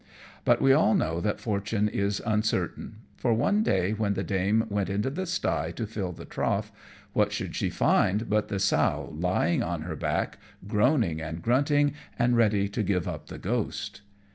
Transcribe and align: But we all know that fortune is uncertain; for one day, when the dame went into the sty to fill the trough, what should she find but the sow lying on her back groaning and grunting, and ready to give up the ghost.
But 0.45 0.63
we 0.63 0.73
all 0.73 0.95
know 0.95 1.21
that 1.21 1.39
fortune 1.39 1.87
is 1.87 2.23
uncertain; 2.25 3.01
for 3.17 3.35
one 3.35 3.61
day, 3.61 3.91
when 3.91 4.15
the 4.15 4.23
dame 4.23 4.65
went 4.67 4.89
into 4.89 5.11
the 5.11 5.27
sty 5.27 5.69
to 5.73 5.85
fill 5.85 6.11
the 6.11 6.25
trough, 6.25 6.71
what 7.13 7.31
should 7.31 7.55
she 7.55 7.69
find 7.69 8.27
but 8.27 8.47
the 8.47 8.57
sow 8.57 9.13
lying 9.15 9.61
on 9.61 9.83
her 9.83 9.95
back 9.95 10.39
groaning 10.67 11.21
and 11.21 11.43
grunting, 11.43 11.93
and 12.17 12.35
ready 12.35 12.67
to 12.67 12.81
give 12.81 13.07
up 13.07 13.27
the 13.27 13.37
ghost. 13.37 14.01